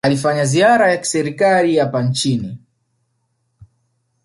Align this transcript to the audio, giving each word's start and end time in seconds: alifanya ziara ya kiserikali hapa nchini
alifanya 0.03 0.45
ziara 0.45 0.91
ya 0.91 0.97
kiserikali 0.97 1.77
hapa 1.77 2.03
nchini 2.03 2.57